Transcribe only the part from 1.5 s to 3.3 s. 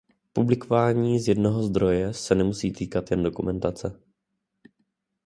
zdroje se nemusí týkat jen